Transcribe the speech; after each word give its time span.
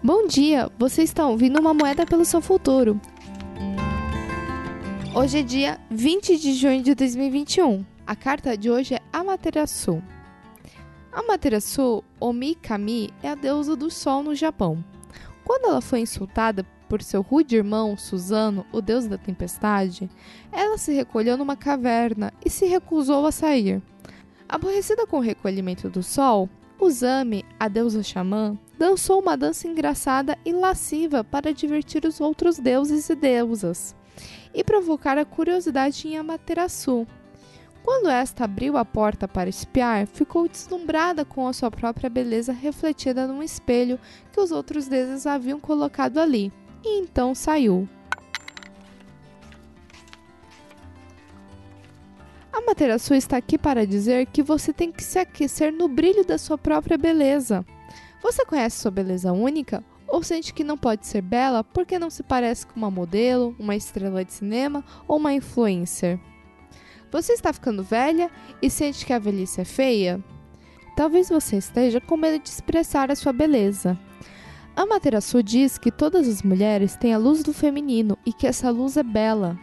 Bom 0.00 0.28
dia, 0.28 0.70
você 0.78 1.02
está 1.02 1.26
ouvindo 1.26 1.58
uma 1.58 1.74
moeda 1.74 2.06
pelo 2.06 2.24
seu 2.24 2.40
futuro. 2.40 3.00
Hoje 5.12 5.40
é 5.40 5.42
dia 5.42 5.80
20 5.90 6.38
de 6.38 6.54
junho 6.54 6.80
de 6.84 6.94
2021. 6.94 7.84
A 8.06 8.14
carta 8.14 8.56
de 8.56 8.70
hoje 8.70 8.94
é 8.94 9.00
Amaterasu. 9.12 10.00
Amaterasu, 11.10 12.04
ou 12.20 12.32
Mikami, 12.32 13.12
é 13.24 13.30
a 13.30 13.34
deusa 13.34 13.74
do 13.74 13.90
sol 13.90 14.22
no 14.22 14.36
Japão. 14.36 14.84
Quando 15.44 15.64
ela 15.64 15.80
foi 15.80 15.98
insultada 15.98 16.64
por 16.88 17.02
seu 17.02 17.20
rude 17.20 17.56
irmão, 17.56 17.96
Suzano, 17.96 18.64
o 18.72 18.80
deus 18.80 19.08
da 19.08 19.18
tempestade, 19.18 20.08
ela 20.52 20.78
se 20.78 20.92
recolheu 20.92 21.36
numa 21.36 21.56
caverna 21.56 22.32
e 22.46 22.48
se 22.48 22.66
recusou 22.66 23.26
a 23.26 23.32
sair. 23.32 23.82
Aborrecida 24.48 25.08
com 25.08 25.16
o 25.16 25.22
recolhimento 25.22 25.90
do 25.90 26.04
sol, 26.04 26.48
Uzami, 26.80 27.44
a 27.58 27.66
deusa 27.66 28.04
xamã, 28.04 28.56
dançou 28.78 29.20
uma 29.20 29.36
dança 29.36 29.66
engraçada 29.66 30.38
e 30.44 30.52
lasciva 30.52 31.24
para 31.24 31.52
divertir 31.52 32.04
os 32.04 32.20
outros 32.20 32.58
deuses 32.58 33.10
e 33.10 33.14
deusas 33.16 33.94
e 34.54 34.62
provocar 34.62 35.18
a 35.18 35.24
curiosidade 35.24 36.06
em 36.06 36.16
Amaterasu. 36.16 37.06
Quando 37.82 38.08
esta 38.08 38.44
abriu 38.44 38.76
a 38.76 38.84
porta 38.84 39.26
para 39.26 39.48
espiar, 39.48 40.06
ficou 40.06 40.48
deslumbrada 40.48 41.24
com 41.24 41.46
a 41.46 41.52
sua 41.52 41.70
própria 41.70 42.08
beleza 42.08 42.52
refletida 42.52 43.26
num 43.26 43.42
espelho 43.42 43.98
que 44.32 44.40
os 44.40 44.52
outros 44.52 44.86
deuses 44.86 45.26
haviam 45.26 45.58
colocado 45.58 46.18
ali 46.18 46.52
e 46.84 47.00
então 47.00 47.34
saiu. 47.34 47.88
A 52.52 52.60
Materaçu 52.60 53.14
está 53.14 53.36
aqui 53.36 53.56
para 53.56 53.86
dizer 53.86 54.26
que 54.26 54.42
você 54.42 54.72
tem 54.72 54.92
que 54.92 55.02
se 55.02 55.18
aquecer 55.18 55.72
no 55.72 55.88
brilho 55.88 56.24
da 56.24 56.36
sua 56.36 56.58
própria 56.58 56.98
beleza. 56.98 57.64
Você 58.22 58.44
conhece 58.44 58.80
sua 58.80 58.90
beleza 58.90 59.32
única? 59.32 59.84
Ou 60.06 60.22
sente 60.22 60.54
que 60.54 60.64
não 60.64 60.76
pode 60.76 61.06
ser 61.06 61.20
bela 61.20 61.62
porque 61.62 61.98
não 61.98 62.10
se 62.10 62.22
parece 62.22 62.66
com 62.66 62.76
uma 62.76 62.90
modelo, 62.90 63.54
uma 63.58 63.76
estrela 63.76 64.24
de 64.24 64.32
cinema 64.32 64.84
ou 65.06 65.18
uma 65.18 65.34
influencer? 65.34 66.18
Você 67.10 67.32
está 67.32 67.52
ficando 67.52 67.82
velha 67.82 68.30
e 68.60 68.68
sente 68.68 69.04
que 69.04 69.12
a 69.12 69.18
velhice 69.18 69.60
é 69.60 69.64
feia? 69.64 70.22
Talvez 70.96 71.28
você 71.28 71.56
esteja 71.56 72.00
com 72.00 72.16
medo 72.16 72.42
de 72.42 72.48
expressar 72.48 73.10
a 73.10 73.14
sua 73.14 73.32
beleza. 73.32 73.98
Amaterasu 74.74 75.42
diz 75.42 75.78
que 75.78 75.90
todas 75.90 76.28
as 76.28 76.42
mulheres 76.42 76.96
têm 76.96 77.14
a 77.14 77.18
luz 77.18 77.42
do 77.42 77.52
feminino 77.52 78.18
e 78.26 78.32
que 78.32 78.46
essa 78.46 78.70
luz 78.70 78.96
é 78.96 79.02
bela. 79.02 79.58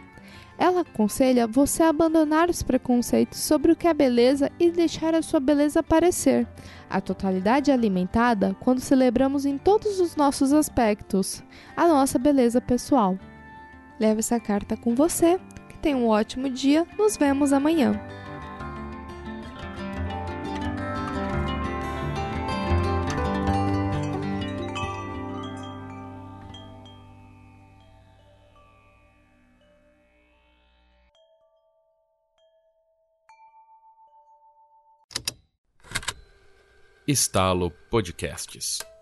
Ela 0.58 0.80
aconselha 0.80 1.46
você 1.46 1.82
a 1.82 1.90
abandonar 1.90 2.48
os 2.48 2.62
preconceitos 2.62 3.38
sobre 3.40 3.72
o 3.72 3.76
que 3.76 3.86
é 3.86 3.92
beleza 3.92 4.50
e 4.58 4.70
deixar 4.70 5.14
a 5.14 5.22
sua 5.22 5.38
beleza 5.38 5.80
aparecer. 5.80 6.46
A 6.88 7.00
totalidade 7.00 7.70
é 7.70 7.74
alimentada 7.74 8.56
quando 8.60 8.80
celebramos 8.80 9.44
em 9.44 9.58
todos 9.58 10.00
os 10.00 10.16
nossos 10.16 10.52
aspectos 10.52 11.42
a 11.76 11.86
nossa 11.86 12.18
beleza 12.18 12.60
pessoal. 12.60 13.18
Leve 13.98 14.20
essa 14.20 14.38
carta 14.38 14.76
com 14.76 14.94
você. 14.94 15.38
Que 15.68 15.78
tenha 15.78 15.96
um 15.96 16.08
ótimo 16.08 16.48
dia. 16.48 16.86
Nos 16.98 17.16
vemos 17.16 17.52
amanhã. 17.52 18.00
Estalo 37.08 37.70
Podcasts. 37.88 38.95